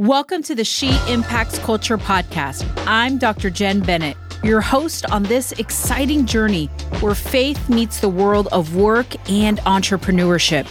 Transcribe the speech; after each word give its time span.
Welcome 0.00 0.42
to 0.44 0.54
the 0.54 0.64
She 0.64 0.98
Impacts 1.10 1.58
Culture 1.58 1.98
podcast. 1.98 2.66
I'm 2.86 3.18
Dr. 3.18 3.50
Jen 3.50 3.80
Bennett, 3.80 4.16
your 4.42 4.62
host 4.62 5.04
on 5.10 5.24
this 5.24 5.52
exciting 5.52 6.24
journey 6.24 6.68
where 7.00 7.14
faith 7.14 7.68
meets 7.68 8.00
the 8.00 8.08
world 8.08 8.48
of 8.50 8.74
work 8.74 9.14
and 9.28 9.58
entrepreneurship. 9.58 10.64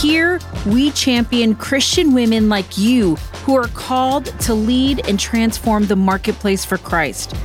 Here, 0.00 0.40
we 0.66 0.90
champion 0.90 1.54
Christian 1.54 2.12
women 2.12 2.48
like 2.48 2.76
you 2.76 3.14
who 3.44 3.54
are 3.54 3.68
called 3.68 4.24
to 4.40 4.52
lead 4.52 5.08
and 5.08 5.20
transform 5.20 5.86
the 5.86 5.94
marketplace 5.94 6.64
for 6.64 6.76
Christ. 6.76 7.36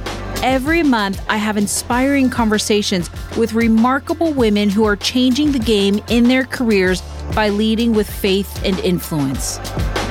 Every 0.42 0.82
month, 0.82 1.24
I 1.30 1.38
have 1.38 1.56
inspiring 1.56 2.32
conversations 2.32 3.12
with 3.38 3.54
remarkable 3.54 4.34
women 4.34 4.72
who 4.72 4.86
are 4.86 4.96
changing 4.96 5.52
the 5.52 5.60
game 5.60 6.04
in 6.10 6.24
their 6.24 6.46
careers 6.46 7.04
by 7.36 7.50
leading 7.50 7.94
with 7.94 8.10
faith 8.10 8.66
and 8.66 8.80
influence. 8.80 9.60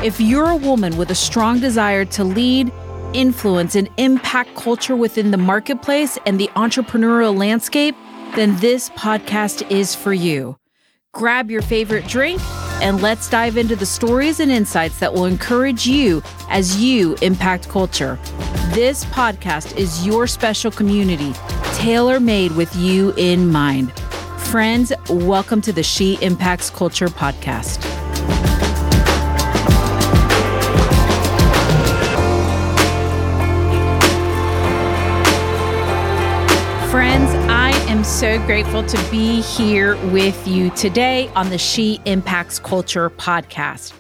If 0.03 0.19
you're 0.19 0.49
a 0.49 0.57
woman 0.57 0.97
with 0.97 1.11
a 1.11 1.15
strong 1.15 1.61
desire 1.61 2.07
to 2.07 2.25
lead, 2.25 2.73
influence, 3.13 3.75
and 3.75 3.87
impact 3.99 4.55
culture 4.55 4.97
within 4.97 5.31
the 5.31 5.37
marketplace 5.37 6.17
and 6.25 6.41
the 6.41 6.49
entrepreneurial 6.57 7.37
landscape, 7.37 7.95
then 8.35 8.57
this 8.61 8.89
podcast 8.91 9.71
is 9.71 9.95
for 9.95 10.15
you. 10.15 10.57
Grab 11.13 11.51
your 11.51 11.61
favorite 11.61 12.07
drink 12.07 12.41
and 12.81 13.03
let's 13.03 13.29
dive 13.29 13.59
into 13.59 13.77
the 13.77 13.85
stories 13.85 14.41
and 14.41 14.51
insights 14.51 14.99
that 15.01 15.13
will 15.13 15.27
encourage 15.27 15.87
you 15.87 16.23
as 16.49 16.81
you 16.81 17.15
impact 17.21 17.69
culture. 17.69 18.19
This 18.73 19.05
podcast 19.05 19.77
is 19.77 20.07
your 20.07 20.27
special 20.27 20.71
community, 20.71 21.35
tailor 21.75 22.21
made 22.21 22.53
with 22.53 22.75
you 22.75 23.13
in 23.19 23.53
mind. 23.53 23.93
Friends, 24.39 24.95
welcome 25.11 25.61
to 25.61 25.75
the 25.75 25.83
She 25.83 26.15
Impacts 26.23 26.71
Culture 26.71 27.09
podcast. 27.09 28.00
Friends, 37.01 37.31
I 37.49 37.71
am 37.89 38.05
so 38.05 38.39
grateful 38.45 38.85
to 38.85 39.11
be 39.11 39.41
here 39.41 39.97
with 40.09 40.47
you 40.47 40.69
today 40.73 41.29
on 41.35 41.49
the 41.49 41.57
She 41.57 41.99
Impacts 42.05 42.59
Culture 42.59 43.09
podcast. 43.09 43.95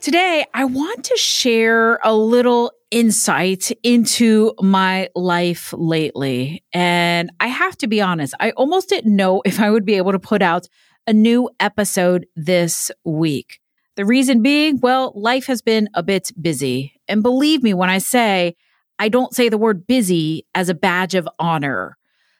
Today, 0.00 0.46
I 0.54 0.66
want 0.66 1.02
to 1.02 1.16
share 1.16 1.98
a 2.04 2.14
little 2.14 2.70
insight 2.92 3.72
into 3.82 4.54
my 4.60 5.08
life 5.16 5.74
lately. 5.76 6.62
And 6.72 7.32
I 7.40 7.48
have 7.48 7.76
to 7.78 7.88
be 7.88 8.00
honest, 8.00 8.34
I 8.38 8.52
almost 8.52 8.88
didn't 8.88 9.16
know 9.16 9.42
if 9.44 9.58
I 9.58 9.68
would 9.68 9.84
be 9.84 9.94
able 9.94 10.12
to 10.12 10.20
put 10.20 10.42
out 10.42 10.68
a 11.08 11.12
new 11.12 11.50
episode 11.58 12.26
this 12.36 12.92
week. 13.04 13.58
The 13.96 14.04
reason 14.04 14.42
being, 14.42 14.78
well, 14.78 15.12
life 15.16 15.46
has 15.46 15.60
been 15.60 15.88
a 15.94 16.04
bit 16.04 16.30
busy. 16.40 17.00
And 17.08 17.24
believe 17.24 17.64
me 17.64 17.74
when 17.74 17.90
I 17.90 17.98
say 17.98 18.54
I 18.98 19.08
don't 19.08 19.34
say 19.34 19.48
the 19.48 19.58
word 19.58 19.86
busy 19.86 20.46
as 20.54 20.68
a 20.68 20.74
badge 20.74 21.14
of 21.14 21.28
honor. 21.38 21.96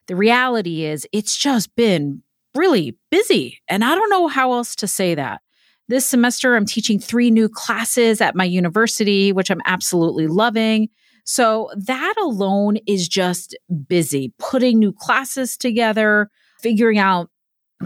The 0.06 0.16
reality 0.16 0.84
is, 0.84 1.06
it's 1.12 1.36
just 1.36 1.74
been 1.76 2.22
really 2.54 2.96
busy. 3.10 3.60
And 3.68 3.84
I 3.84 3.94
don't 3.94 4.10
know 4.10 4.28
how 4.28 4.52
else 4.52 4.74
to 4.76 4.86
say 4.86 5.14
that. 5.14 5.42
This 5.88 6.06
semester, 6.06 6.56
I'm 6.56 6.66
teaching 6.66 6.98
three 6.98 7.30
new 7.30 7.48
classes 7.48 8.20
at 8.20 8.34
my 8.34 8.44
university, 8.44 9.32
which 9.32 9.50
I'm 9.50 9.62
absolutely 9.66 10.26
loving. 10.26 10.88
So 11.24 11.70
that 11.76 12.14
alone 12.20 12.78
is 12.86 13.08
just 13.08 13.56
busy, 13.88 14.32
putting 14.38 14.78
new 14.78 14.92
classes 14.92 15.56
together, 15.56 16.30
figuring 16.60 16.98
out 16.98 17.30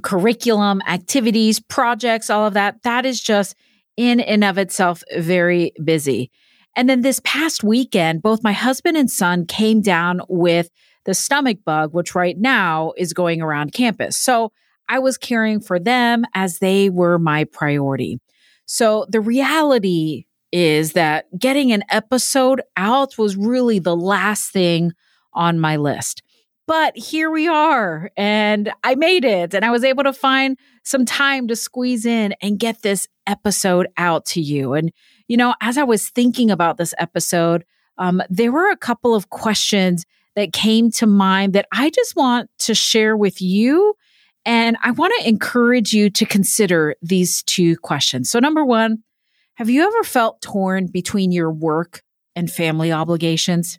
curriculum, 0.02 0.82
activities, 0.86 1.58
projects, 1.58 2.30
all 2.30 2.46
of 2.46 2.54
that. 2.54 2.82
That 2.82 3.04
is 3.04 3.20
just 3.20 3.54
in 3.96 4.20
and 4.20 4.44
of 4.44 4.56
itself 4.56 5.02
very 5.16 5.72
busy. 5.82 6.30
And 6.76 6.88
then 6.88 7.00
this 7.02 7.20
past 7.24 7.64
weekend, 7.64 8.22
both 8.22 8.42
my 8.42 8.52
husband 8.52 8.96
and 8.96 9.10
son 9.10 9.46
came 9.46 9.80
down 9.80 10.20
with 10.28 10.70
the 11.04 11.14
stomach 11.14 11.58
bug, 11.64 11.92
which 11.92 12.14
right 12.14 12.38
now 12.38 12.92
is 12.96 13.12
going 13.12 13.42
around 13.42 13.72
campus. 13.72 14.16
So 14.16 14.52
I 14.88 14.98
was 14.98 15.16
caring 15.16 15.60
for 15.60 15.78
them 15.78 16.24
as 16.34 16.58
they 16.58 16.90
were 16.90 17.18
my 17.18 17.44
priority. 17.44 18.20
So 18.66 19.06
the 19.08 19.20
reality 19.20 20.26
is 20.52 20.92
that 20.92 21.26
getting 21.38 21.72
an 21.72 21.84
episode 21.90 22.60
out 22.76 23.18
was 23.18 23.36
really 23.36 23.78
the 23.78 23.96
last 23.96 24.52
thing 24.52 24.92
on 25.32 25.60
my 25.60 25.76
list. 25.76 26.22
But 26.66 26.96
here 26.96 27.30
we 27.30 27.48
are, 27.48 28.12
and 28.16 28.70
I 28.84 28.94
made 28.94 29.24
it, 29.24 29.54
and 29.54 29.64
I 29.64 29.72
was 29.72 29.82
able 29.82 30.04
to 30.04 30.12
find 30.12 30.56
some 30.84 31.04
time 31.04 31.48
to 31.48 31.56
squeeze 31.56 32.06
in 32.06 32.32
and 32.40 32.60
get 32.60 32.82
this 32.82 33.08
episode 33.26 33.88
out 33.96 34.24
to 34.26 34.40
you. 34.40 34.74
And 34.74 34.92
you 35.30 35.36
know, 35.36 35.54
as 35.60 35.78
I 35.78 35.84
was 35.84 36.08
thinking 36.08 36.50
about 36.50 36.76
this 36.76 36.92
episode, 36.98 37.64
um, 37.98 38.20
there 38.28 38.50
were 38.50 38.68
a 38.68 38.76
couple 38.76 39.14
of 39.14 39.30
questions 39.30 40.04
that 40.34 40.52
came 40.52 40.90
to 40.90 41.06
mind 41.06 41.52
that 41.52 41.68
I 41.72 41.90
just 41.90 42.16
want 42.16 42.50
to 42.60 42.74
share 42.74 43.16
with 43.16 43.40
you. 43.40 43.94
And 44.44 44.76
I 44.82 44.90
want 44.90 45.12
to 45.20 45.28
encourage 45.28 45.92
you 45.92 46.10
to 46.10 46.26
consider 46.26 46.96
these 47.00 47.44
two 47.44 47.76
questions. 47.76 48.28
So, 48.28 48.40
number 48.40 48.64
one, 48.64 49.04
have 49.54 49.70
you 49.70 49.86
ever 49.86 50.02
felt 50.02 50.42
torn 50.42 50.88
between 50.88 51.30
your 51.30 51.52
work 51.52 52.02
and 52.34 52.50
family 52.50 52.90
obligations? 52.90 53.78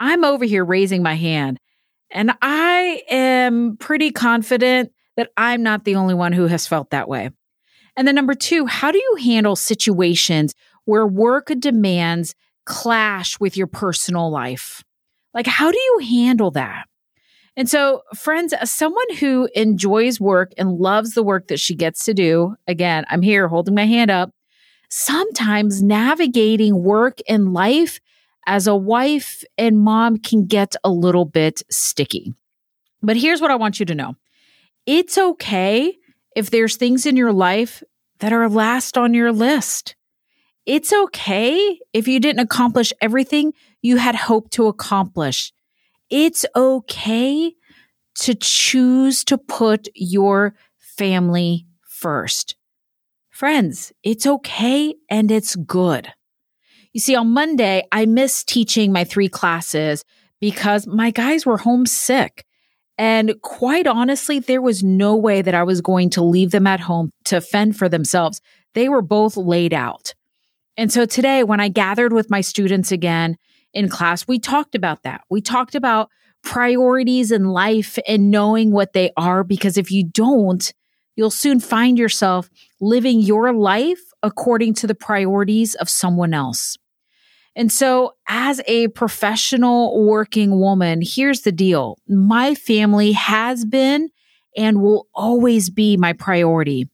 I'm 0.00 0.24
over 0.24 0.44
here 0.44 0.64
raising 0.64 1.04
my 1.04 1.14
hand, 1.14 1.60
and 2.10 2.32
I 2.42 3.02
am 3.08 3.76
pretty 3.76 4.10
confident 4.10 4.90
that 5.16 5.30
I'm 5.36 5.62
not 5.62 5.84
the 5.84 5.94
only 5.94 6.14
one 6.14 6.32
who 6.32 6.48
has 6.48 6.66
felt 6.66 6.90
that 6.90 7.08
way. 7.08 7.30
And 7.96 8.08
then 8.08 8.14
number 8.14 8.34
two, 8.34 8.66
how 8.66 8.90
do 8.90 8.98
you 8.98 9.16
handle 9.22 9.56
situations 9.56 10.54
where 10.84 11.06
work 11.06 11.52
demands 11.58 12.34
clash 12.66 13.38
with 13.38 13.56
your 13.56 13.66
personal 13.66 14.30
life? 14.30 14.82
Like, 15.32 15.46
how 15.46 15.70
do 15.70 15.78
you 15.78 15.98
handle 16.10 16.50
that? 16.52 16.86
And 17.56 17.70
so, 17.70 18.02
friends, 18.14 18.52
someone 18.64 19.14
who 19.18 19.48
enjoys 19.54 20.20
work 20.20 20.52
and 20.58 20.72
loves 20.72 21.14
the 21.14 21.22
work 21.22 21.48
that 21.48 21.60
she 21.60 21.74
gets 21.74 22.04
to 22.04 22.14
do, 22.14 22.56
again, 22.66 23.04
I'm 23.08 23.22
here 23.22 23.46
holding 23.46 23.76
my 23.76 23.86
hand 23.86 24.10
up. 24.10 24.30
Sometimes 24.90 25.82
navigating 25.82 26.82
work 26.82 27.18
and 27.28 27.52
life 27.52 28.00
as 28.46 28.66
a 28.66 28.76
wife 28.76 29.44
and 29.56 29.78
mom 29.78 30.18
can 30.18 30.46
get 30.46 30.74
a 30.82 30.90
little 30.90 31.24
bit 31.24 31.62
sticky. 31.70 32.34
But 33.02 33.16
here's 33.16 33.40
what 33.40 33.50
I 33.50 33.56
want 33.56 33.78
you 33.78 33.86
to 33.86 33.94
know 33.94 34.16
it's 34.86 35.16
okay 35.16 35.96
if 36.34 36.50
there's 36.50 36.76
things 36.76 37.06
in 37.06 37.16
your 37.16 37.32
life 37.32 37.82
that 38.18 38.32
are 38.32 38.48
last 38.48 38.96
on 38.96 39.14
your 39.14 39.32
list. 39.32 39.96
It's 40.66 40.92
okay 40.92 41.78
if 41.92 42.08
you 42.08 42.20
didn't 42.20 42.40
accomplish 42.40 42.92
everything 43.00 43.52
you 43.82 43.98
had 43.98 44.14
hoped 44.14 44.52
to 44.52 44.66
accomplish. 44.66 45.52
It's 46.08 46.46
okay 46.56 47.54
to 48.20 48.34
choose 48.34 49.24
to 49.24 49.36
put 49.36 49.88
your 49.94 50.54
family 50.78 51.66
first. 51.82 52.56
Friends, 53.30 53.92
it's 54.02 54.26
okay 54.26 54.94
and 55.10 55.30
it's 55.30 55.56
good. 55.56 56.12
You 56.92 57.00
see, 57.00 57.16
on 57.16 57.30
Monday, 57.30 57.82
I 57.90 58.06
missed 58.06 58.46
teaching 58.48 58.92
my 58.92 59.02
three 59.02 59.28
classes 59.28 60.04
because 60.40 60.86
my 60.86 61.10
guys 61.10 61.44
were 61.44 61.58
homesick. 61.58 62.46
And 62.96 63.34
quite 63.42 63.86
honestly, 63.86 64.38
there 64.38 64.62
was 64.62 64.84
no 64.84 65.16
way 65.16 65.42
that 65.42 65.54
I 65.54 65.64
was 65.64 65.80
going 65.80 66.10
to 66.10 66.22
leave 66.22 66.52
them 66.52 66.66
at 66.66 66.80
home 66.80 67.10
to 67.24 67.40
fend 67.40 67.76
for 67.76 67.88
themselves. 67.88 68.40
They 68.74 68.88
were 68.88 69.02
both 69.02 69.36
laid 69.36 69.74
out. 69.74 70.14
And 70.76 70.92
so 70.92 71.06
today, 71.06 71.42
when 71.44 71.60
I 71.60 71.68
gathered 71.68 72.12
with 72.12 72.30
my 72.30 72.40
students 72.40 72.92
again 72.92 73.36
in 73.72 73.88
class, 73.88 74.26
we 74.28 74.38
talked 74.38 74.74
about 74.74 75.02
that. 75.02 75.22
We 75.30 75.40
talked 75.40 75.74
about 75.74 76.08
priorities 76.42 77.32
in 77.32 77.46
life 77.46 77.98
and 78.06 78.30
knowing 78.30 78.70
what 78.70 78.92
they 78.92 79.10
are, 79.16 79.42
because 79.44 79.76
if 79.76 79.90
you 79.90 80.04
don't, 80.04 80.72
you'll 81.16 81.30
soon 81.30 81.58
find 81.58 81.98
yourself 81.98 82.50
living 82.80 83.20
your 83.20 83.52
life 83.52 84.00
according 84.22 84.74
to 84.74 84.86
the 84.86 84.94
priorities 84.94 85.74
of 85.76 85.88
someone 85.88 86.34
else. 86.34 86.76
And 87.56 87.70
so, 87.70 88.14
as 88.28 88.60
a 88.66 88.88
professional 88.88 90.04
working 90.04 90.58
woman, 90.58 91.02
here's 91.04 91.42
the 91.42 91.52
deal 91.52 91.98
my 92.08 92.54
family 92.54 93.12
has 93.12 93.64
been 93.64 94.10
and 94.56 94.82
will 94.82 95.06
always 95.14 95.70
be 95.70 95.96
my 95.96 96.12
priority. 96.12 96.88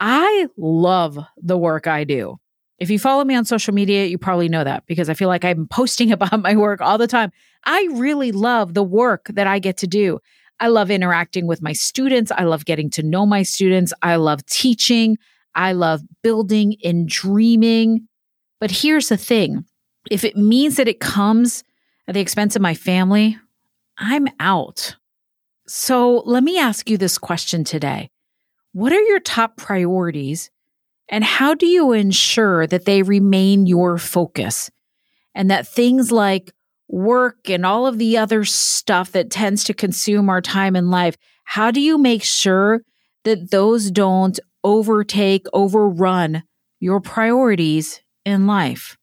I 0.00 0.48
love 0.56 1.18
the 1.36 1.56
work 1.56 1.86
I 1.86 2.04
do. 2.04 2.38
If 2.78 2.90
you 2.90 2.98
follow 2.98 3.24
me 3.24 3.36
on 3.36 3.44
social 3.44 3.72
media, 3.72 4.06
you 4.06 4.18
probably 4.18 4.48
know 4.48 4.64
that 4.64 4.84
because 4.86 5.08
I 5.08 5.14
feel 5.14 5.28
like 5.28 5.44
I'm 5.44 5.66
posting 5.70 6.12
about 6.12 6.40
my 6.40 6.56
work 6.56 6.80
all 6.80 6.98
the 6.98 7.06
time. 7.06 7.30
I 7.64 7.88
really 7.92 8.32
love 8.32 8.74
the 8.74 8.82
work 8.82 9.28
that 9.28 9.46
I 9.46 9.58
get 9.58 9.76
to 9.78 9.86
do. 9.86 10.18
I 10.60 10.68
love 10.68 10.90
interacting 10.90 11.46
with 11.46 11.62
my 11.62 11.72
students. 11.72 12.30
I 12.30 12.44
love 12.44 12.64
getting 12.64 12.90
to 12.90 13.02
know 13.02 13.26
my 13.26 13.42
students. 13.42 13.92
I 14.02 14.16
love 14.16 14.44
teaching. 14.46 15.18
I 15.54 15.72
love 15.72 16.02
building 16.22 16.76
and 16.84 17.08
dreaming. 17.08 18.08
But 18.60 18.70
here's 18.70 19.08
the 19.08 19.16
thing 19.16 19.64
if 20.10 20.24
it 20.24 20.36
means 20.36 20.76
that 20.76 20.88
it 20.88 21.00
comes 21.00 21.64
at 22.06 22.14
the 22.14 22.20
expense 22.20 22.56
of 22.56 22.62
my 22.62 22.74
family, 22.74 23.38
I'm 23.98 24.26
out. 24.40 24.96
So 25.66 26.22
let 26.26 26.44
me 26.44 26.58
ask 26.58 26.90
you 26.90 26.98
this 26.98 27.18
question 27.18 27.64
today 27.64 28.10
What 28.72 28.92
are 28.92 29.00
your 29.00 29.20
top 29.20 29.56
priorities 29.56 30.50
And 31.08 31.24
how 31.24 31.54
do 31.54 31.66
you 31.66 31.92
ensure 31.92 32.66
that 32.66 32.84
they 32.84 33.02
remain 33.02 33.66
your 33.66 33.98
focus 33.98 34.70
and 35.34 35.50
that 35.50 35.66
things 35.66 36.12
like 36.12 36.52
work 36.88 37.48
and 37.48 37.64
all 37.64 37.86
of 37.86 37.98
the 37.98 38.16
other 38.18 38.44
stuff 38.44 39.12
that 39.12 39.30
tends 39.30 39.64
to 39.64 39.74
consume 39.74 40.28
our 40.28 40.40
time 40.40 40.76
in 40.76 40.90
life, 40.90 41.16
how 41.44 41.70
do 41.70 41.80
you 41.80 41.98
make 41.98 42.22
sure 42.22 42.82
that 43.24 43.50
those 43.50 43.90
don't 43.90 44.38
overtake, 44.62 45.46
overrun 45.52 46.42
your 46.78 47.00
priorities 47.00 48.00
in 48.24 48.46
life? 48.46 48.96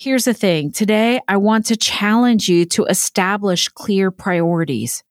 Here's 0.00 0.24
the 0.24 0.32
thing 0.32 0.72
today, 0.72 1.20
I 1.28 1.36
want 1.36 1.66
to 1.66 1.76
challenge 1.76 2.48
you 2.48 2.64
to 2.64 2.86
establish 2.86 3.68
clear 3.68 4.10
priorities. 4.10 5.04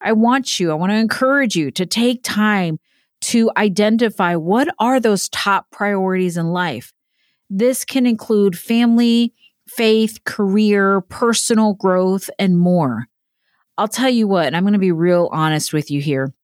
I 0.00 0.10
want 0.10 0.58
you, 0.58 0.72
I 0.72 0.74
want 0.74 0.90
to 0.90 0.96
encourage 0.96 1.54
you 1.54 1.70
to 1.70 1.86
take 1.86 2.24
time 2.24 2.80
to 3.20 3.52
identify 3.56 4.34
what 4.34 4.66
are 4.80 4.98
those 4.98 5.28
top 5.28 5.70
priorities 5.70 6.36
in 6.36 6.48
life. 6.48 6.92
This 7.48 7.84
can 7.84 8.06
include 8.06 8.58
family, 8.58 9.32
faith, 9.68 10.18
career, 10.24 11.02
personal 11.02 11.74
growth, 11.74 12.28
and 12.36 12.58
more. 12.58 13.06
I'll 13.78 13.86
tell 13.86 14.10
you 14.10 14.26
what, 14.26 14.52
I'm 14.52 14.64
going 14.64 14.72
to 14.72 14.80
be 14.80 14.90
real 14.90 15.28
honest 15.30 15.72
with 15.72 15.92
you 15.92 16.00
here. 16.00 16.34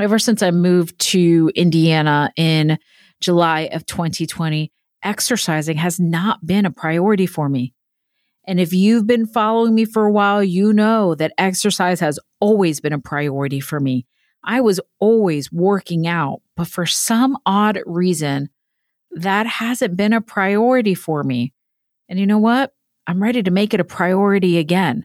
Ever 0.00 0.18
since 0.18 0.42
I 0.42 0.50
moved 0.50 0.98
to 1.12 1.52
Indiana 1.54 2.32
in 2.36 2.80
July 3.20 3.68
of 3.70 3.86
2020, 3.86 4.72
exercising 5.02 5.76
has 5.76 5.98
not 5.98 6.46
been 6.46 6.66
a 6.66 6.70
priority 6.70 7.26
for 7.26 7.48
me. 7.48 7.74
And 8.46 8.58
if 8.58 8.72
you've 8.72 9.06
been 9.06 9.26
following 9.26 9.74
me 9.74 9.84
for 9.84 10.06
a 10.06 10.12
while, 10.12 10.42
you 10.42 10.72
know 10.72 11.14
that 11.14 11.34
exercise 11.36 12.00
has 12.00 12.18
always 12.40 12.80
been 12.80 12.94
a 12.94 12.98
priority 12.98 13.60
for 13.60 13.78
me. 13.78 14.06
I 14.42 14.60
was 14.62 14.80
always 14.98 15.52
working 15.52 16.06
out, 16.06 16.40
but 16.56 16.68
for 16.68 16.86
some 16.86 17.36
odd 17.44 17.78
reason, 17.84 18.48
that 19.10 19.46
hasn't 19.46 19.96
been 19.96 20.12
a 20.12 20.20
priority 20.20 20.94
for 20.94 21.22
me. 21.22 21.52
And 22.08 22.18
you 22.18 22.26
know 22.26 22.38
what? 22.38 22.72
I'm 23.06 23.22
ready 23.22 23.42
to 23.42 23.50
make 23.50 23.74
it 23.74 23.80
a 23.80 23.84
priority 23.84 24.58
again. 24.58 25.04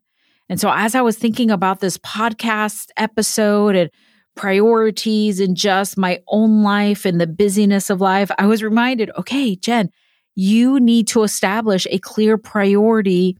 And 0.50 0.60
so, 0.60 0.72
as 0.72 0.94
I 0.94 1.02
was 1.02 1.18
thinking 1.18 1.52
about 1.52 1.80
this 1.80 1.98
podcast 1.98 2.90
episode 2.98 3.76
and 3.76 3.90
priorities 4.36 5.40
and 5.40 5.56
just 5.56 5.98
my 5.98 6.20
own 6.28 6.64
life 6.64 7.06
and 7.06 7.20
the 7.20 7.28
busyness 7.28 7.90
of 7.90 8.02
life, 8.02 8.32
I 8.38 8.48
was 8.48 8.64
reminded 8.64 9.12
okay, 9.18 9.56
Jen, 9.56 9.90
you 10.36 10.80
need 10.80 11.08
to 11.10 11.24
establish 11.24 11.86
a 11.90 12.00
clear 12.00 12.38
priority 12.38 13.38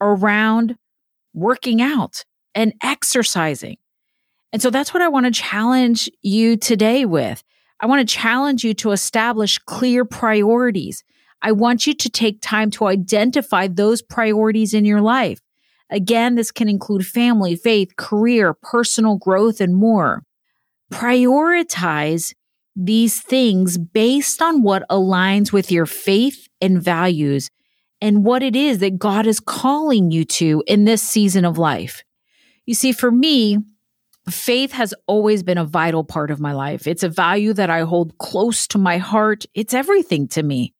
around 0.00 0.76
working 1.34 1.82
out 1.82 2.24
and 2.54 2.72
exercising. 2.82 3.76
And 4.52 4.60
so 4.60 4.70
that's 4.70 4.92
what 4.92 5.02
I 5.02 5.08
want 5.08 5.26
to 5.26 5.32
challenge 5.32 6.10
you 6.22 6.56
today 6.56 7.04
with. 7.04 7.42
I 7.78 7.86
want 7.86 8.06
to 8.06 8.14
challenge 8.14 8.64
you 8.64 8.74
to 8.74 8.90
establish 8.90 9.58
clear 9.58 10.04
priorities. 10.04 11.04
I 11.42 11.52
want 11.52 11.86
you 11.86 11.94
to 11.94 12.10
take 12.10 12.42
time 12.42 12.70
to 12.72 12.86
identify 12.86 13.68
those 13.68 14.02
priorities 14.02 14.74
in 14.74 14.84
your 14.84 15.00
life. 15.00 15.40
Again, 15.88 16.34
this 16.34 16.50
can 16.52 16.68
include 16.68 17.06
family, 17.06 17.56
faith, 17.56 17.96
career, 17.96 18.54
personal 18.54 19.16
growth, 19.16 19.60
and 19.60 19.74
more. 19.74 20.22
Prioritize 20.92 22.34
these 22.76 23.20
things 23.20 23.78
based 23.78 24.40
on 24.40 24.62
what 24.62 24.88
aligns 24.88 25.52
with 25.52 25.70
your 25.70 25.86
faith 25.86 26.48
and 26.60 26.82
values 26.82 27.50
and 28.00 28.24
what 28.24 28.42
it 28.42 28.56
is 28.56 28.78
that 28.78 28.98
God 28.98 29.26
is 29.26 29.40
calling 29.40 30.10
you 30.10 30.24
to 30.24 30.62
in 30.66 30.84
this 30.84 31.02
season 31.02 31.44
of 31.44 31.58
life. 31.58 32.02
You 32.66 32.74
see, 32.74 32.92
for 32.92 33.10
me, 33.10 33.58
faith 34.28 34.72
has 34.72 34.94
always 35.06 35.42
been 35.42 35.58
a 35.58 35.64
vital 35.64 36.04
part 36.04 36.30
of 36.30 36.40
my 36.40 36.52
life. 36.52 36.86
It's 36.86 37.02
a 37.02 37.08
value 37.08 37.52
that 37.54 37.70
I 37.70 37.80
hold 37.80 38.16
close 38.18 38.66
to 38.68 38.78
my 38.78 38.98
heart. 38.98 39.44
It's 39.54 39.74
everything 39.74 40.28
to 40.28 40.42
me. 40.42 40.74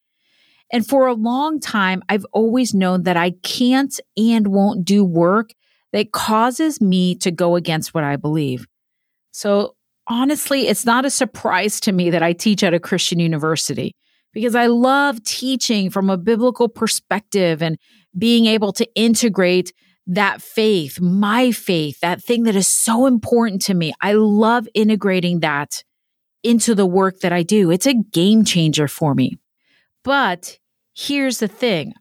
And 0.73 0.87
for 0.87 1.09
a 1.09 1.15
long 1.15 1.59
time, 1.59 2.03
I've 2.09 2.27
always 2.33 2.75
known 2.75 3.03
that 3.03 3.17
I 3.17 3.33
can't 3.43 3.99
and 4.17 4.49
won't 4.49 4.85
do 4.85 5.05
work 5.05 5.51
that 5.93 6.13
causes 6.13 6.81
me 6.81 7.17
to 7.17 7.31
go 7.33 7.57
against 7.57 7.93
what 7.93 8.05
I 8.05 8.17
believe. 8.17 8.67
So 9.33 9.75
honestly, 10.11 10.67
it's 10.67 10.85
not 10.85 11.07
a 11.07 11.11
surprise 11.11 11.81
to 11.81 11.93
me 11.93 12.11
that 12.11 12.23
I 12.23 12.35
teach 12.35 12.63
at 12.63 12.75
a 12.75 12.81
Christian 12.81 13.21
university 13.21 13.95
because 14.35 14.55
I 14.55 14.67
love 14.67 15.23
teaching 15.25 15.89
from 15.89 16.11
a 16.11 16.19
biblical 16.19 16.69
perspective 16.69 17.63
and 17.63 17.79
being 18.19 18.47
able 18.47 18.73
to 18.75 18.87
integrate 18.95 19.73
that 20.09 20.43
faith, 20.43 21.01
my 21.01 21.53
faith, 21.53 22.01
that 22.01 22.23
thing 22.23 22.43
that 22.43 22.57
is 22.57 22.67
so 22.67 23.07
important 23.07 23.63
to 23.63 23.75
me. 23.75 23.93
I 24.01 24.15
love 24.15 24.69
integrating 24.75 25.41
that 25.41 25.85
into 26.43 26.75
the 26.75 26.87
work 26.87 27.21
that 27.21 27.33
I 27.33 27.45
do. 27.45 27.71
It's 27.71 27.87
a 27.87 27.95
game 27.95 28.45
changer 28.45 28.89
for 28.89 29.15
me. 29.15 29.39
But 30.03 30.59
here's 30.95 31.39
the 31.39 31.49
thing 31.49 31.95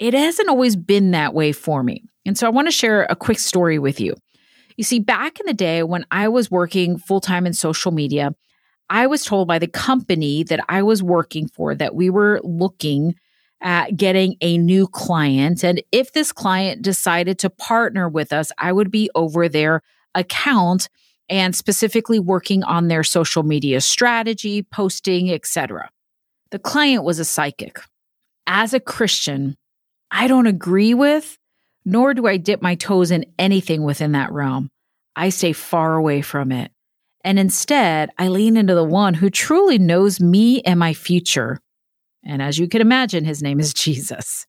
it 0.00 0.14
hasn't 0.14 0.48
always 0.48 0.74
been 0.74 1.12
that 1.12 1.32
way 1.32 1.52
for 1.52 1.84
me. 1.84 2.02
And 2.26 2.36
so 2.36 2.46
I 2.46 2.50
want 2.50 2.66
to 2.66 2.72
share 2.72 3.04
a 3.08 3.14
quick 3.14 3.38
story 3.38 3.78
with 3.78 4.00
you. 4.00 4.14
You 4.76 4.84
see, 4.84 4.98
back 4.98 5.40
in 5.40 5.46
the 5.46 5.54
day 5.54 5.82
when 5.82 6.04
I 6.10 6.28
was 6.28 6.50
working 6.50 6.98
full 6.98 7.20
time 7.20 7.46
in 7.46 7.52
social 7.52 7.92
media, 7.92 8.34
I 8.88 9.06
was 9.06 9.24
told 9.24 9.48
by 9.48 9.58
the 9.58 9.68
company 9.68 10.42
that 10.44 10.60
I 10.68 10.82
was 10.82 11.02
working 11.02 11.48
for 11.48 11.74
that 11.74 11.94
we 11.94 12.10
were 12.10 12.40
looking 12.42 13.14
at 13.60 13.96
getting 13.96 14.36
a 14.40 14.58
new 14.58 14.86
client. 14.88 15.64
And 15.64 15.82
if 15.92 16.12
this 16.12 16.32
client 16.32 16.82
decided 16.82 17.38
to 17.40 17.50
partner 17.50 18.08
with 18.08 18.32
us, 18.32 18.50
I 18.58 18.72
would 18.72 18.90
be 18.90 19.08
over 19.14 19.48
their 19.48 19.82
account 20.14 20.88
and 21.28 21.54
specifically 21.56 22.18
working 22.18 22.64
on 22.64 22.88
their 22.88 23.04
social 23.04 23.42
media 23.42 23.80
strategy, 23.80 24.62
posting, 24.62 25.30
etc. 25.30 25.88
The 26.50 26.58
client 26.58 27.04
was 27.04 27.18
a 27.18 27.24
psychic. 27.24 27.80
As 28.46 28.74
a 28.74 28.80
Christian, 28.80 29.56
I 30.10 30.26
don't 30.26 30.46
agree 30.46 30.92
with, 30.92 31.38
nor 31.84 32.14
do 32.14 32.26
I 32.26 32.36
dip 32.36 32.62
my 32.62 32.74
toes 32.74 33.10
in 33.10 33.26
anything 33.38 33.82
within 33.82 34.12
that 34.12 34.32
realm. 34.32 34.70
I 35.16 35.28
stay 35.28 35.52
far 35.52 35.94
away 35.94 36.22
from 36.22 36.52
it. 36.52 36.70
And 37.24 37.38
instead, 37.38 38.10
I 38.18 38.28
lean 38.28 38.56
into 38.56 38.74
the 38.74 38.84
one 38.84 39.14
who 39.14 39.30
truly 39.30 39.78
knows 39.78 40.20
me 40.20 40.60
and 40.62 40.78
my 40.78 40.94
future. 40.94 41.60
And 42.24 42.42
as 42.42 42.58
you 42.58 42.68
can 42.68 42.80
imagine, 42.80 43.24
his 43.24 43.42
name 43.42 43.60
is 43.60 43.74
Jesus. 43.74 44.46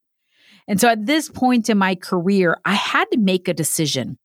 And 0.68 0.80
so 0.80 0.88
at 0.88 1.06
this 1.06 1.30
point 1.30 1.70
in 1.70 1.78
my 1.78 1.96
career, 1.96 2.58
I 2.66 2.74
had 2.74 3.06
to 3.12 3.18
make 3.18 3.48
a 3.48 3.54
decision. 3.54 4.18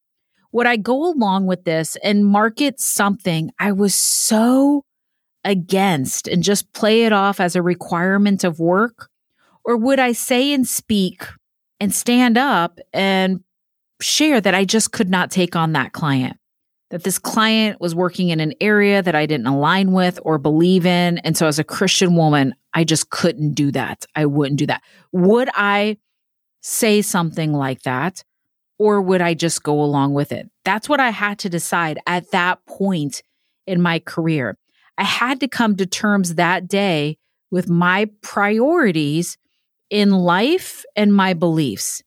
Would 0.53 0.67
I 0.67 0.77
go 0.77 1.13
along 1.13 1.47
with 1.47 1.65
this 1.65 1.97
and 2.03 2.25
market 2.25 2.81
something 2.81 3.51
I 3.59 3.73
was 3.73 3.95
so 3.95 4.85
against 5.45 6.29
and 6.29 6.43
just 6.43 6.73
play 6.73 7.05
it 7.05 7.13
off 7.13 7.41
as 7.41 7.57
a 7.57 7.63
requirement 7.63 8.45
of 8.45 8.61
work? 8.61 9.09
Or 9.65 9.77
would 9.77 9.99
I 9.99 10.13
say 10.13 10.53
and 10.53 10.67
speak 10.67 11.25
and 11.81 11.95
stand 11.95 12.39
up 12.39 12.79
and 12.93 13.43
share 14.01 14.41
that 14.41 14.55
I 14.55 14.65
just 14.65 14.93
could 14.93 15.09
not 15.09 15.31
take 15.31 15.57
on 15.57 15.73
that 15.73 15.93
client? 15.93 16.37
that 16.91 17.05
this 17.05 17.19
client 17.19 17.81
was 17.81 17.95
working 17.95 18.31
in 18.31 18.41
an 18.41 18.55
area 18.61 19.03
that 19.03 19.15
I 19.15 19.27
didn't 19.27 19.47
align 19.47 19.93
with 19.93 20.19
or 20.23 20.39
believe 20.39 20.87
in. 20.87 21.19
And 21.19 21.37
so, 21.37 21.47
as 21.47 21.59
a 21.59 21.65
Christian 21.65 22.17
woman, 22.17 22.55
I 22.75 22.85
just 22.85 23.11
couldn't 23.11 23.55
do 23.55 23.71
that. 23.73 24.07
I 24.15 24.27
wouldn't 24.27 24.59
do 24.59 24.67
that. 24.67 24.83
Would 25.13 25.51
I 25.55 25.99
say 26.61 27.03
something 27.03 27.53
like 27.53 27.83
that? 27.83 28.25
Or 28.79 29.03
would 29.03 29.21
I 29.21 29.35
just 29.35 29.63
go 29.63 29.83
along 29.83 30.15
with 30.15 30.31
it? 30.31 30.49
That's 30.65 30.89
what 30.89 31.01
I 31.01 31.11
had 31.11 31.39
to 31.41 31.49
decide 31.49 31.99
at 32.07 32.31
that 32.31 32.65
point 32.67 33.23
in 33.67 33.83
my 33.83 33.99
career. 33.99 34.57
I 34.97 35.05
had 35.05 35.41
to 35.41 35.49
come 35.49 35.77
to 35.77 35.87
terms 35.87 36.37
that 36.37 36.69
day 36.69 37.19
with 37.51 37.69
my 37.69 38.09
priorities 38.23 39.37
in 39.91 40.11
life 40.11 40.85
and 40.97 41.15
my 41.15 41.35
beliefs 41.35 42.03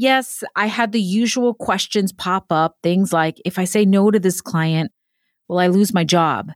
yes, 0.00 0.42
I 0.56 0.66
had 0.66 0.92
the 0.92 1.00
usual 1.00 1.52
questions 1.52 2.10
pop 2.10 2.50
up. 2.50 2.78
Things 2.82 3.12
like 3.12 3.40
if 3.44 3.58
I 3.58 3.64
say 3.64 3.84
no 3.84 4.10
to 4.10 4.18
this 4.18 4.40
client, 4.40 4.90
will 5.46 5.58
I 5.58 5.66
lose 5.66 5.92
my 5.92 6.04
job? 6.04 6.52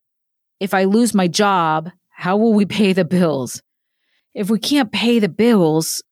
If 0.60 0.72
I 0.72 0.84
lose 0.84 1.12
my 1.12 1.28
job, 1.28 1.90
how 2.08 2.38
will 2.38 2.54
we 2.54 2.64
pay 2.78 2.94
the 2.94 3.04
bills? 3.04 3.62
If 4.34 4.50
we 4.50 4.58
can't 4.58 4.90
pay 4.90 5.18
the 5.18 5.28
bills, 5.28 6.02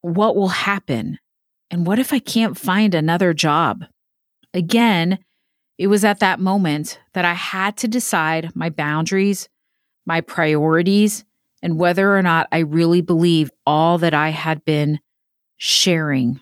what 0.00 0.34
will 0.34 0.48
happen? 0.48 1.18
And 1.70 1.86
what 1.86 1.98
if 1.98 2.12
I 2.12 2.18
can't 2.18 2.58
find 2.58 2.94
another 2.94 3.34
job? 3.34 3.84
Again, 4.54 5.18
it 5.78 5.86
was 5.86 6.04
at 6.04 6.20
that 6.20 6.40
moment 6.40 7.00
that 7.12 7.24
I 7.24 7.34
had 7.34 7.76
to 7.78 7.88
decide 7.88 8.54
my 8.54 8.70
boundaries, 8.70 9.48
my 10.06 10.20
priorities, 10.22 11.24
and 11.62 11.78
whether 11.78 12.16
or 12.16 12.22
not 12.22 12.48
I 12.52 12.58
really 12.58 13.00
believe 13.00 13.50
all 13.66 13.98
that 13.98 14.14
I 14.14 14.30
had 14.30 14.64
been 14.64 14.98
sharing 15.56 16.40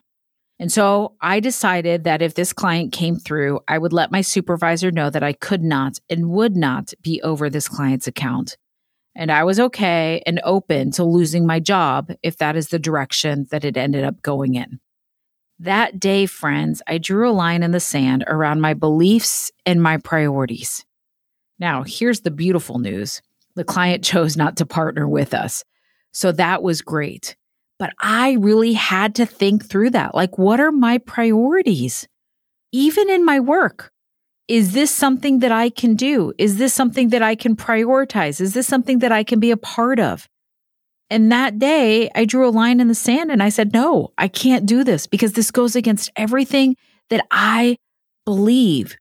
and 0.60 0.70
so 0.70 1.14
I 1.22 1.40
decided 1.40 2.04
that 2.04 2.20
if 2.20 2.34
this 2.34 2.52
client 2.52 2.92
came 2.92 3.16
through, 3.16 3.60
I 3.66 3.78
would 3.78 3.94
let 3.94 4.12
my 4.12 4.20
supervisor 4.20 4.90
know 4.90 5.08
that 5.08 5.22
I 5.22 5.32
could 5.32 5.62
not 5.62 5.98
and 6.10 6.28
would 6.28 6.54
not 6.54 6.92
be 7.00 7.20
over 7.22 7.48
this 7.48 7.66
client's 7.66 8.06
account. 8.06 8.58
And 9.16 9.32
I 9.32 9.42
was 9.42 9.58
okay 9.58 10.22
and 10.26 10.38
open 10.44 10.90
to 10.92 11.04
losing 11.04 11.46
my 11.46 11.60
job 11.60 12.12
if 12.22 12.36
that 12.36 12.56
is 12.56 12.68
the 12.68 12.78
direction 12.78 13.46
that 13.50 13.64
it 13.64 13.78
ended 13.78 14.04
up 14.04 14.20
going 14.20 14.54
in. 14.54 14.80
That 15.58 15.98
day, 15.98 16.26
friends, 16.26 16.82
I 16.86 16.98
drew 16.98 17.28
a 17.28 17.32
line 17.32 17.62
in 17.62 17.70
the 17.70 17.80
sand 17.80 18.24
around 18.26 18.60
my 18.60 18.74
beliefs 18.74 19.50
and 19.64 19.82
my 19.82 19.96
priorities. 19.96 20.84
Now, 21.58 21.84
here's 21.84 22.20
the 22.20 22.30
beautiful 22.30 22.78
news 22.78 23.22
The 23.56 23.64
client 23.64 24.04
chose 24.04 24.36
not 24.36 24.56
to 24.58 24.66
partner 24.66 25.08
with 25.08 25.34
us. 25.34 25.64
So 26.12 26.32
that 26.32 26.62
was 26.62 26.82
great. 26.82 27.36
But 27.78 27.92
I 27.98 28.32
really 28.32 28.74
had 28.74 29.14
to 29.16 29.26
think 29.26 29.64
through 29.64 29.90
that. 29.90 30.14
Like, 30.14 30.36
what 30.36 30.60
are 30.60 30.72
my 30.72 30.98
priorities? 30.98 32.06
Even 32.72 33.08
in 33.08 33.24
my 33.24 33.40
work, 33.40 33.90
is 34.48 34.72
this 34.72 34.90
something 34.90 35.38
that 35.38 35.52
I 35.52 35.70
can 35.70 35.94
do? 35.94 36.32
Is 36.36 36.58
this 36.58 36.74
something 36.74 37.08
that 37.10 37.22
I 37.22 37.36
can 37.36 37.56
prioritize? 37.56 38.40
Is 38.40 38.52
this 38.52 38.66
something 38.66 38.98
that 38.98 39.12
I 39.12 39.22
can 39.22 39.40
be 39.40 39.50
a 39.50 39.56
part 39.56 39.98
of? 39.98 40.28
And 41.08 41.32
that 41.32 41.58
day, 41.58 42.10
I 42.14 42.24
drew 42.24 42.48
a 42.48 42.50
line 42.50 42.80
in 42.80 42.88
the 42.88 42.94
sand 42.94 43.30
and 43.30 43.42
I 43.42 43.48
said, 43.48 43.72
no, 43.72 44.12
I 44.18 44.28
can't 44.28 44.66
do 44.66 44.84
this 44.84 45.06
because 45.06 45.32
this 45.32 45.50
goes 45.50 45.74
against 45.74 46.10
everything 46.16 46.76
that 47.10 47.26
I 47.30 47.76
believe. 48.24 48.96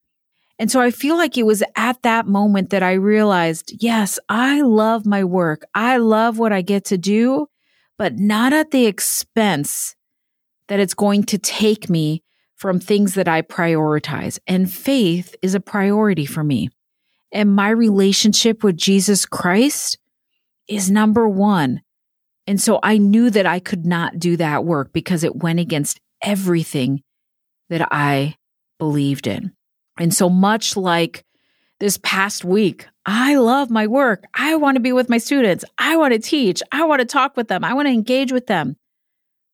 And 0.60 0.70
so 0.70 0.82
I 0.82 0.92
feel 0.92 1.16
like 1.16 1.38
it 1.38 1.46
was 1.46 1.64
at 1.78 2.02
that 2.04 2.28
moment 2.28 2.70
that 2.72 2.84
I 2.84 2.94
realized, 2.94 3.72
yes, 3.82 4.20
I 4.28 4.62
love 4.62 5.06
my 5.06 5.24
work. 5.24 5.64
I 5.74 5.98
love 5.98 6.38
what 6.38 6.52
I 6.52 6.62
get 6.62 6.84
to 6.86 6.98
do, 6.98 7.48
but 7.98 8.18
not 8.18 8.52
at 8.52 8.72
the 8.72 8.86
expense 8.86 9.96
that 10.68 10.82
it's 10.82 10.94
going 10.94 11.24
to 11.24 11.38
take 11.38 11.90
me 11.90 12.24
from 12.56 12.78
things 12.78 13.14
that 13.14 13.30
I 13.30 13.42
prioritize. 13.42 14.38
And 14.46 14.72
faith 14.72 15.34
is 15.42 15.56
a 15.56 15.62
priority 15.62 16.26
for 16.26 16.44
me. 16.44 16.70
And 17.32 17.56
my 17.56 17.70
relationship 17.70 18.62
with 18.62 18.76
Jesus 18.76 19.26
Christ 19.26 19.98
is 20.68 20.92
number 20.92 21.28
one. 21.28 21.82
And 22.46 22.60
so 22.60 22.80
I 22.84 22.98
knew 22.98 23.30
that 23.30 23.46
I 23.46 23.60
could 23.60 23.86
not 23.86 24.20
do 24.20 24.36
that 24.38 24.66
work 24.66 24.92
because 24.92 25.24
it 25.24 25.38
went 25.38 25.60
against 25.60 26.02
everything 26.22 27.02
that 27.70 27.88
I 27.92 28.36
believed 28.78 29.26
in. 29.26 29.54
And 30.00 30.14
so 30.14 30.30
much 30.30 30.78
like 30.78 31.26
this 31.80 32.00
past 32.02 32.44
week, 32.46 32.88
I 33.06 33.36
love 33.36 33.70
my 33.70 33.88
work. 33.88 34.24
I 34.34 34.56
want 34.56 34.76
to 34.76 34.82
be 34.82 34.94
with 34.94 35.10
my 35.10 35.18
students. 35.18 35.66
I 35.78 35.98
want 35.98 36.14
to 36.14 36.20
teach. 36.20 36.62
I 36.72 36.86
want 36.86 37.02
to 37.02 37.06
talk 37.06 37.36
with 37.36 37.48
them. 37.48 37.64
I 37.64 37.74
want 37.74 37.88
to 37.88 37.94
engage 37.94 38.32
with 38.32 38.48
them. 38.48 38.78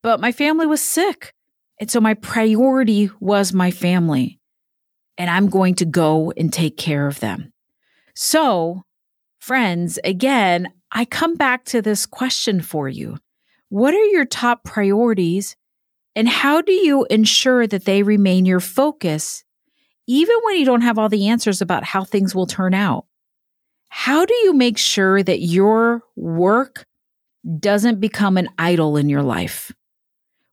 But 0.04 0.20
my 0.20 0.32
family 0.32 0.66
was 0.68 0.82
sick. 0.82 1.34
And 1.80 1.90
so 1.90 2.00
my 2.00 2.14
priority 2.14 3.10
was 3.20 3.54
my 3.54 3.72
family. 3.72 4.40
And 5.18 5.30
I'm 5.30 5.48
going 5.48 5.75
to 5.75 5.86
go 5.86 6.32
and 6.36 6.52
take 6.52 6.78
care 6.78 7.08
of 7.08 7.20
them. 7.22 7.54
So, 8.14 8.84
friends, 9.40 9.98
again, 10.04 10.68
I 10.92 11.06
come 11.06 11.36
back 11.36 11.66
to 11.66 11.82
this 11.82 12.06
question 12.06 12.62
for 12.62 12.90
you. 12.90 13.18
What 13.70 13.94
are 13.94 14.06
your 14.06 14.25
top 14.25 14.64
priorities? 14.64 15.56
And 16.16 16.28
how 16.28 16.62
do 16.62 16.74
you 16.74 17.06
ensure 17.10 17.68
that 17.68 17.86
they 17.86 18.04
remain 18.04 18.46
your 18.46 18.60
focus 18.60 19.45
even 20.07 20.35
when 20.43 20.57
you 20.57 20.65
don't 20.65 20.81
have 20.81 20.97
all 20.97 21.09
the 21.09 21.27
answers 21.27 21.62
about 21.62 21.83
how 21.83 22.03
things 22.03 22.35
will 22.35 22.45
turn 22.45 22.74
out? 22.74 23.05
How 23.89 24.25
do 24.25 24.33
you 24.33 24.53
make 24.53 24.77
sure 24.77 25.24
that 25.24 25.41
your 25.41 26.03
work 26.15 26.85
doesn't 27.59 28.00
become 28.00 28.38
an 28.38 28.50
idol 28.57 28.97
in 28.97 29.09
your 29.09 29.24
life? 29.24 29.71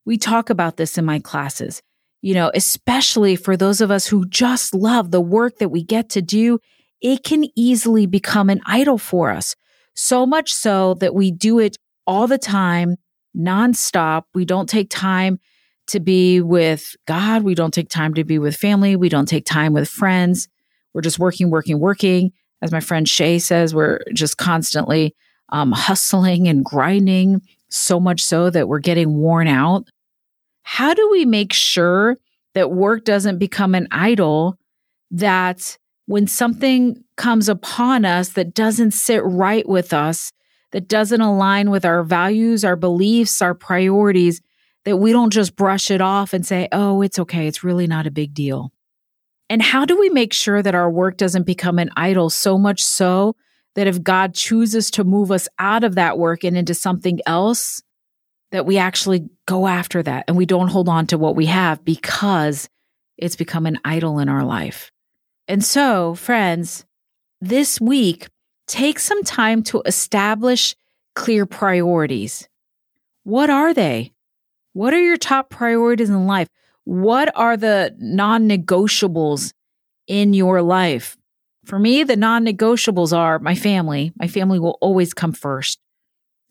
We 0.04 0.18
talk 0.18 0.50
about 0.50 0.76
this 0.76 0.98
in 0.98 1.04
my 1.04 1.18
classes, 1.18 1.82
you 2.20 2.34
know, 2.34 2.50
especially 2.54 3.36
for 3.36 3.56
those 3.56 3.80
of 3.80 3.90
us 3.90 4.06
who 4.06 4.26
just 4.26 4.74
love 4.74 5.10
the 5.10 5.20
work 5.20 5.58
that 5.58 5.70
we 5.70 5.82
get 5.82 6.10
to 6.10 6.22
do. 6.22 6.58
It 7.00 7.24
can 7.24 7.46
easily 7.56 8.06
become 8.06 8.48
an 8.48 8.60
idol 8.64 8.98
for 8.98 9.30
us. 9.30 9.56
So 9.94 10.24
much 10.24 10.54
so 10.54 10.94
that 10.94 11.14
we 11.14 11.30
do 11.30 11.58
it 11.58 11.76
all 12.06 12.26
the 12.26 12.38
time, 12.38 12.96
nonstop. 13.36 14.24
We 14.34 14.44
don't 14.44 14.68
take 14.68 14.88
time 14.88 15.40
to 15.88 16.00
be 16.00 16.40
with 16.40 16.96
God. 17.06 17.42
We 17.42 17.54
don't 17.54 17.74
take 17.74 17.88
time 17.88 18.14
to 18.14 18.24
be 18.24 18.38
with 18.38 18.56
family. 18.56 18.96
We 18.96 19.08
don't 19.08 19.26
take 19.26 19.44
time 19.44 19.72
with 19.72 19.88
friends. 19.88 20.48
We're 20.94 21.02
just 21.02 21.18
working, 21.18 21.50
working, 21.50 21.80
working. 21.80 22.32
As 22.60 22.70
my 22.70 22.80
friend 22.80 23.08
Shay 23.08 23.38
says, 23.38 23.74
we're 23.74 24.00
just 24.12 24.38
constantly 24.38 25.14
um, 25.48 25.72
hustling 25.72 26.48
and 26.48 26.64
grinding, 26.64 27.42
so 27.68 27.98
much 27.98 28.22
so 28.24 28.50
that 28.50 28.68
we're 28.68 28.78
getting 28.78 29.18
worn 29.18 29.48
out. 29.48 29.86
How 30.62 30.94
do 30.94 31.08
we 31.10 31.24
make 31.24 31.52
sure 31.52 32.16
that 32.54 32.70
work 32.70 33.04
doesn't 33.04 33.38
become 33.38 33.74
an 33.74 33.88
idol 33.90 34.56
that 35.10 35.76
when 36.06 36.26
something 36.26 37.02
comes 37.16 37.48
upon 37.48 38.04
us 38.04 38.30
that 38.30 38.54
doesn't 38.54 38.92
sit 38.92 39.22
right 39.24 39.68
with 39.68 39.92
us, 39.92 40.32
that 40.72 40.88
doesn't 40.88 41.20
align 41.20 41.70
with 41.70 41.84
our 41.84 42.02
values, 42.02 42.64
our 42.64 42.76
beliefs, 42.76 43.42
our 43.42 43.54
priorities, 43.54 44.40
that 44.84 44.96
we 44.96 45.12
don't 45.12 45.32
just 45.32 45.56
brush 45.56 45.90
it 45.90 46.00
off 46.00 46.32
and 46.32 46.44
say, 46.44 46.68
oh, 46.72 47.02
it's 47.02 47.18
okay. 47.18 47.46
It's 47.46 47.64
really 47.64 47.86
not 47.86 48.06
a 48.06 48.10
big 48.10 48.34
deal. 48.34 48.72
And 49.48 49.62
how 49.62 49.84
do 49.84 49.98
we 49.98 50.08
make 50.08 50.32
sure 50.32 50.62
that 50.62 50.74
our 50.74 50.90
work 50.90 51.16
doesn't 51.16 51.44
become 51.44 51.78
an 51.78 51.90
idol 51.96 52.30
so 52.30 52.58
much 52.58 52.82
so 52.82 53.36
that 53.74 53.86
if 53.86 54.02
God 54.02 54.34
chooses 54.34 54.90
to 54.92 55.04
move 55.04 55.30
us 55.30 55.48
out 55.58 55.84
of 55.84 55.94
that 55.94 56.18
work 56.18 56.44
and 56.44 56.56
into 56.56 56.74
something 56.74 57.20
else, 57.26 57.82
that 58.50 58.66
we 58.66 58.78
actually 58.78 59.28
go 59.46 59.66
after 59.66 60.02
that 60.02 60.24
and 60.28 60.36
we 60.36 60.46
don't 60.46 60.68
hold 60.68 60.88
on 60.88 61.06
to 61.08 61.18
what 61.18 61.36
we 61.36 61.46
have 61.46 61.84
because 61.84 62.68
it's 63.16 63.36
become 63.36 63.66
an 63.66 63.78
idol 63.84 64.18
in 64.18 64.28
our 64.28 64.44
life. 64.44 64.90
And 65.48 65.64
so, 65.64 66.14
friends, 66.14 66.84
this 67.40 67.80
week, 67.80 68.28
take 68.66 68.98
some 68.98 69.22
time 69.22 69.62
to 69.64 69.82
establish 69.86 70.76
clear 71.14 71.46
priorities. 71.46 72.48
What 73.24 73.50
are 73.50 73.74
they? 73.74 74.12
What 74.72 74.94
are 74.94 75.00
your 75.00 75.16
top 75.16 75.50
priorities 75.50 76.08
in 76.08 76.26
life? 76.26 76.48
What 76.84 77.30
are 77.36 77.56
the 77.56 77.94
non 77.98 78.48
negotiables 78.48 79.52
in 80.06 80.34
your 80.34 80.62
life? 80.62 81.16
For 81.64 81.78
me, 81.78 82.02
the 82.02 82.16
non 82.16 82.44
negotiables 82.44 83.16
are 83.16 83.38
my 83.38 83.54
family. 83.54 84.12
My 84.16 84.26
family 84.26 84.58
will 84.58 84.78
always 84.80 85.14
come 85.14 85.32
first. 85.32 85.78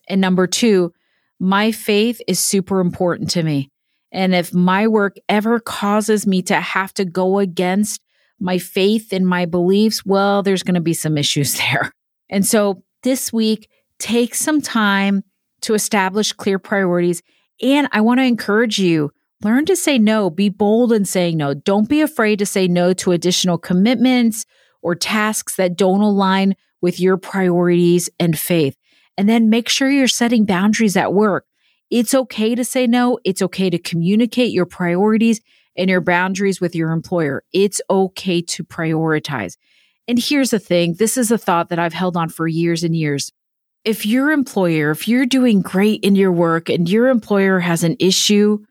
And 0.08 0.20
number 0.20 0.46
two, 0.46 0.92
my 1.38 1.72
faith 1.72 2.20
is 2.26 2.38
super 2.38 2.80
important 2.80 3.30
to 3.30 3.42
me. 3.42 3.68
And 4.10 4.34
if 4.34 4.54
my 4.54 4.86
work 4.86 5.16
ever 5.28 5.58
causes 5.58 6.26
me 6.26 6.42
to 6.42 6.54
have 6.54 6.92
to 6.94 7.04
go 7.04 7.38
against 7.38 8.02
my 8.38 8.58
faith 8.58 9.12
and 9.12 9.26
my 9.26 9.46
beliefs, 9.46 10.04
well, 10.04 10.42
there's 10.42 10.62
going 10.62 10.74
to 10.74 10.80
be 10.80 10.94
some 10.94 11.16
issues 11.16 11.54
there. 11.58 11.92
And 12.28 12.46
so 12.46 12.82
this 13.02 13.32
week, 13.32 13.68
take 13.98 14.34
some 14.34 14.60
time 14.60 15.24
to 15.62 15.74
establish 15.74 16.32
clear 16.32 16.58
priorities 16.58 17.22
and 17.62 17.88
I 17.92 18.00
want 18.00 18.18
to 18.18 18.24
encourage 18.24 18.78
you 18.78 19.12
learn 19.42 19.64
to 19.66 19.76
say 19.76 19.98
no, 19.98 20.30
be 20.30 20.48
bold 20.48 20.92
in 20.92 21.04
saying 21.04 21.36
no. 21.36 21.54
Don't 21.54 21.88
be 21.88 22.00
afraid 22.00 22.38
to 22.38 22.46
say 22.46 22.68
no 22.68 22.92
to 22.94 23.12
additional 23.12 23.58
commitments 23.58 24.44
or 24.82 24.94
tasks 24.94 25.56
that 25.56 25.76
don't 25.76 26.00
align 26.00 26.54
with 26.80 27.00
your 27.00 27.16
priorities 27.16 28.10
and 28.18 28.38
faith. 28.38 28.76
And 29.16 29.28
then 29.28 29.50
make 29.50 29.68
sure 29.68 29.90
you're 29.90 30.08
setting 30.08 30.44
boundaries 30.44 30.96
at 30.96 31.12
work. 31.12 31.46
It's 31.90 32.14
okay 32.14 32.54
to 32.54 32.64
say 32.64 32.86
no. 32.86 33.18
It's 33.24 33.42
okay 33.42 33.68
to 33.70 33.78
communicate 33.78 34.52
your 34.52 34.66
priorities 34.66 35.40
and 35.76 35.90
your 35.90 36.00
boundaries 36.00 36.60
with 36.60 36.74
your 36.74 36.90
employer. 36.90 37.44
It's 37.52 37.80
okay 37.90 38.42
to 38.42 38.64
prioritize. 38.64 39.56
And 40.08 40.18
here's 40.18 40.50
the 40.50 40.58
thing 40.58 40.94
this 40.94 41.16
is 41.16 41.30
a 41.30 41.38
thought 41.38 41.68
that 41.68 41.78
I've 41.78 41.92
held 41.92 42.16
on 42.16 42.28
for 42.28 42.48
years 42.48 42.82
and 42.82 42.96
years 42.96 43.32
if 43.84 44.06
your 44.06 44.30
employer, 44.30 44.90
if 44.90 45.08
you're 45.08 45.26
doing 45.26 45.60
great 45.60 46.02
in 46.04 46.14
your 46.14 46.32
work 46.32 46.68
and 46.68 46.88
your 46.88 47.08
employer 47.08 47.58
has 47.60 47.82
an 47.82 47.96
issue 47.98 48.64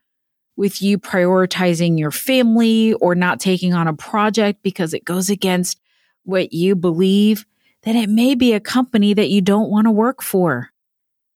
with 0.56 0.82
you 0.82 0.98
prioritizing 0.98 2.00
your 2.00 2.12
family 2.12 2.94
or 2.94 3.15
not 3.15 3.39
taking 3.39 3.74
on 3.74 3.88
a 3.88 3.94
project 3.94 4.62
because 4.63 4.94
it 4.94 5.06
goes 5.06 5.30
against 5.30 5.80
what 6.24 6.53
you 6.53 6.75
believe, 6.75 7.46
then 7.84 7.96
it 7.96 8.10
may 8.10 8.36
be 8.36 8.53
a 8.53 8.60
company 8.60 9.13
that 9.13 9.30
you 9.30 9.41
don't 9.41 9.70
want 9.70 9.86
to 9.86 9.91
work 9.91 10.22
for. 10.22 10.70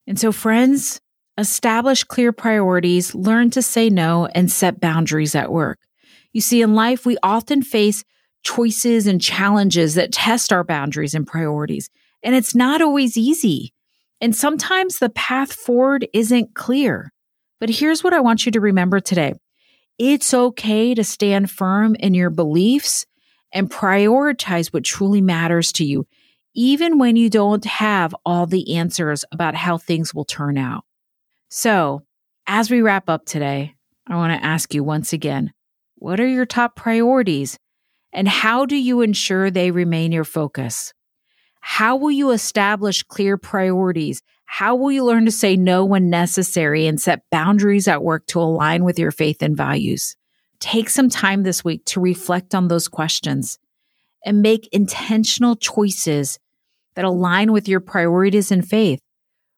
And 0.08 0.20
so, 0.20 0.32
friends, 0.32 1.02
establish 1.38 2.04
clear 2.04 2.32
priorities, 2.32 3.16
learn 3.16 3.50
to 3.52 3.62
say 3.62 3.90
no, 3.90 4.28
and 4.28 4.52
set 4.52 4.80
boundaries 4.80 5.36
at 5.36 5.52
work. 5.52 5.80
You 6.32 6.42
see, 6.42 6.62
in 6.62 6.76
life, 6.76 7.06
we 7.06 7.18
often 7.24 7.62
face 7.62 8.04
choices 8.44 9.08
and 9.08 9.20
challenges 9.20 9.96
that 9.96 10.12
test 10.12 10.54
our 10.54 10.64
boundaries 10.64 11.16
and 11.16 11.26
priorities. 11.26 11.90
And 12.26 12.34
it's 12.34 12.56
not 12.56 12.82
always 12.82 13.16
easy. 13.16 13.72
And 14.20 14.36
sometimes 14.36 14.98
the 14.98 15.12
path 15.12 15.54
forward 15.54 16.08
isn't 16.12 16.56
clear. 16.56 17.14
But 17.60 17.70
here's 17.70 18.04
what 18.04 18.14
I 18.14 18.20
want 18.20 18.46
you 18.46 18.52
to 18.54 18.60
remember 18.60 19.00
today 19.00 19.36
it's 19.98 20.34
okay 20.34 20.94
to 20.94 21.04
stand 21.04 21.50
firm 21.50 21.96
in 21.96 22.14
your 22.14 22.32
beliefs 22.32 23.06
and 23.54 23.72
prioritize 23.72 24.74
what 24.74 24.84
truly 24.84 25.22
matters 25.22 25.72
to 25.74 25.86
you, 25.86 26.06
even 26.54 26.98
when 26.98 27.16
you 27.16 27.30
don't 27.30 27.64
have 27.64 28.14
all 28.26 28.48
the 28.48 28.76
answers 28.76 29.24
about 29.32 29.56
how 29.56 29.78
things 29.78 30.14
will 30.14 30.26
turn 30.26 30.58
out. 30.58 30.84
So, 31.50 32.02
as 32.48 32.72
we 32.72 32.82
wrap 32.82 33.08
up 33.08 33.26
today, 33.26 33.76
I 34.08 34.16
want 34.16 34.34
to 34.34 34.46
ask 34.46 34.74
you 34.74 34.84
once 34.84 35.14
again 35.14 35.54
what 35.96 36.20
are 36.20 36.28
your 36.28 36.46
top 36.46 36.76
priorities? 36.76 37.58
And 38.12 38.28
how 38.28 38.66
do 38.66 38.76
you 38.76 39.02
ensure 39.02 39.52
they 39.52 39.70
remain 39.70 40.12
your 40.12 40.24
focus? 40.24 40.94
How 41.68 41.96
will 41.96 42.12
you 42.12 42.30
establish 42.30 43.02
clear 43.02 43.38
priorities? 43.38 44.22
How 44.46 44.76
will 44.76 44.92
you 44.92 45.04
learn 45.04 45.26
to 45.26 45.32
say 45.32 45.58
no 45.58 45.84
when 45.84 46.12
necessary 46.12 46.86
and 46.86 47.02
set 47.02 47.28
boundaries 47.32 47.88
at 47.88 48.04
work 48.04 48.28
to 48.28 48.40
align 48.40 48.84
with 48.84 49.00
your 49.00 49.10
faith 49.10 49.42
and 49.42 49.58
values? 49.58 50.16
Take 50.60 50.92
some 50.92 51.10
time 51.10 51.42
this 51.42 51.66
week 51.66 51.84
to 51.86 52.00
reflect 52.00 52.54
on 52.54 52.68
those 52.68 52.88
questions 52.88 53.58
and 54.24 54.44
make 54.44 54.70
intentional 54.74 55.56
choices 55.56 56.38
that 56.94 57.04
align 57.04 57.52
with 57.52 57.68
your 57.68 57.80
priorities 57.80 58.52
and 58.52 58.66
faith. 58.66 59.02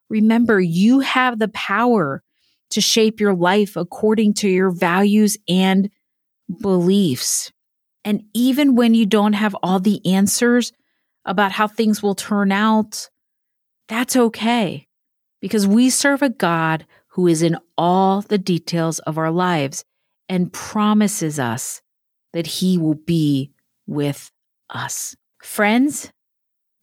Remember, 0.09 0.61
you 0.61 1.01
have 1.01 1.39
the 1.39 1.49
power 1.49 2.23
to 2.69 2.79
shape 2.79 3.19
your 3.19 3.35
life 3.35 3.75
according 3.75 4.35
to 4.35 4.47
your 4.47 4.71
values 4.71 5.35
and 5.49 5.89
beliefs. 6.61 7.51
And 8.05 8.23
even 8.33 8.75
when 8.75 8.93
you 8.93 9.05
don't 9.05 9.33
have 9.33 9.57
all 9.61 9.81
the 9.81 10.03
answers 10.05 10.71
about 11.27 11.51
how 11.51 11.67
things 11.67 12.01
will 12.01 12.15
turn 12.15 12.51
out, 12.51 13.09
that's 13.87 14.15
okay 14.15 14.87
because 15.41 15.67
we 15.67 15.89
serve 15.89 16.21
a 16.21 16.29
God 16.29 16.85
who 17.09 17.27
is 17.27 17.41
in 17.41 17.57
all 17.77 18.21
the 18.21 18.37
details 18.37 18.99
of 18.99 19.17
our 19.17 19.31
lives 19.31 19.83
and 20.29 20.51
promises 20.51 21.39
us 21.39 21.81
that 22.33 22.47
he 22.47 22.77
will 22.77 22.95
be 22.95 23.51
with 23.85 24.31
us. 24.69 25.15
Friends, 25.41 26.11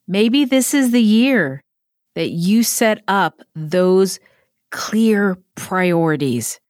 maybe 0.07 0.45
this 0.45 0.75
is 0.75 0.91
the 0.91 1.03
year 1.03 1.63
that 2.15 2.31
you 2.31 2.63
set 2.63 3.03
up 3.09 3.43
those 3.55 4.19
clear 4.71 5.39
priorities 5.55 6.61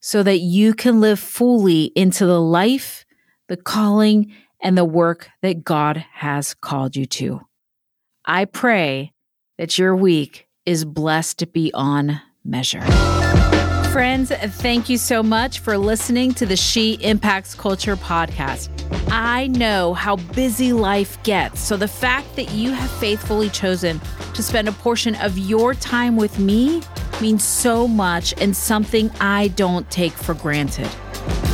so 0.00 0.22
that 0.22 0.38
you 0.38 0.74
can 0.74 1.00
live 1.00 1.18
fully 1.18 1.84
into 1.94 2.24
the 2.26 2.40
life, 2.40 3.04
the 3.48 3.56
calling, 3.56 4.32
and 4.60 4.76
the 4.76 4.84
work 4.84 5.28
that 5.42 5.64
God 5.64 6.04
has 6.12 6.54
called 6.54 6.96
you 6.96 7.06
to. 7.06 7.40
I 8.24 8.44
pray 8.44 9.12
that 9.56 9.78
your 9.78 9.96
week 9.96 10.46
is 10.66 10.84
blessed 10.84 11.52
beyond 11.52 12.20
measure. 12.44 12.82
Friends, 13.90 14.30
thank 14.30 14.88
you 14.88 14.98
so 14.98 15.22
much 15.22 15.60
for 15.60 15.78
listening 15.78 16.34
to 16.34 16.46
the 16.46 16.56
She 16.56 16.94
Impacts 17.00 17.54
Culture 17.54 17.96
podcast. 17.96 18.68
I 19.10 19.46
know 19.48 19.94
how 19.94 20.16
busy 20.16 20.72
life 20.72 21.20
gets, 21.22 21.60
so 21.60 21.76
the 21.76 21.88
fact 21.88 22.36
that 22.36 22.50
you 22.50 22.72
have 22.72 22.90
faithfully 22.90 23.48
chosen 23.48 24.00
to 24.34 24.42
spend 24.42 24.68
a 24.68 24.72
portion 24.72 25.14
of 25.16 25.38
your 25.38 25.74
time 25.74 26.16
with 26.16 26.38
me 26.38 26.82
means 27.20 27.42
so 27.42 27.88
much 27.88 28.34
and 28.40 28.54
something 28.54 29.10
I 29.20 29.48
don't 29.48 29.90
take 29.90 30.12
for 30.12 30.34
granted. 30.34 30.88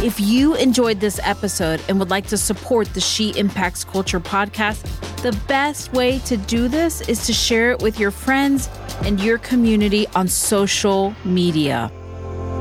If 0.04 0.20
you 0.20 0.54
enjoyed 0.54 1.00
this 1.00 1.18
episode 1.22 1.80
and 1.88 1.98
would 1.98 2.10
like 2.10 2.26
to 2.26 2.36
support 2.36 2.92
the 2.92 3.00
She 3.00 3.30
Impacts 3.38 3.84
Culture 3.84 4.20
podcast, 4.20 4.82
the 5.22 5.32
best 5.48 5.94
way 5.94 6.18
to 6.26 6.36
do 6.36 6.68
this 6.68 7.00
is 7.08 7.24
to 7.24 7.32
share 7.32 7.70
it 7.70 7.80
with 7.80 7.98
your 7.98 8.10
friends 8.10 8.68
and 9.04 9.18
your 9.18 9.38
community 9.38 10.06
on 10.08 10.28
social 10.28 11.14
media. 11.24 11.90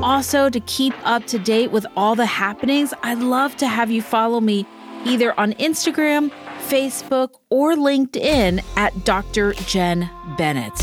Also, 0.02 0.50
to 0.50 0.62
keep 0.62 0.94
up 1.04 1.28
to 1.28 1.38
date 1.38 1.70
with 1.70 1.86
all 1.98 2.16
the 2.16 2.26
happenings, 2.26 2.94
I'd 3.04 3.20
love 3.20 3.58
to 3.58 3.68
have 3.68 3.92
you 3.92 4.02
follow 4.02 4.40
me 4.40 4.66
either 5.04 5.38
on 5.38 5.52
Instagram, 5.56 6.32
Facebook, 6.60 7.32
or 7.50 7.74
LinkedIn 7.74 8.64
at 8.78 9.04
Dr. 9.04 9.52
Jen 9.68 10.10
Bennett. 10.38 10.78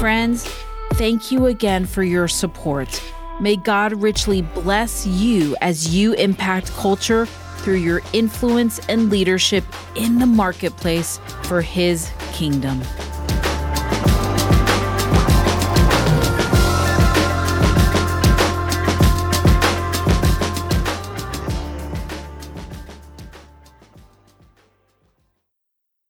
Friends, 0.00 0.46
thank 0.94 1.30
you 1.30 1.44
again 1.44 1.84
for 1.84 2.02
your 2.02 2.26
support. 2.26 3.02
May 3.44 3.56
God 3.56 3.92
richly 4.00 4.40
bless 4.40 5.06
you 5.06 5.54
as 5.60 5.94
you 5.94 6.14
impact 6.14 6.72
culture 6.76 7.26
through 7.58 7.74
your 7.74 8.00
influence 8.14 8.78
and 8.88 9.10
leadership 9.10 9.64
in 9.96 10.18
the 10.18 10.24
marketplace 10.24 11.20
for 11.42 11.60
His 11.60 12.10
kingdom. 12.32 12.80